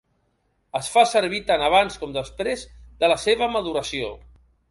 [0.77, 2.65] Es fa servir tant abans com després
[3.03, 4.13] de la seva maduració.